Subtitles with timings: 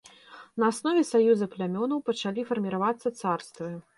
[0.63, 3.71] На аснове саюза плямёнаў пачалі фарміравацца царствы.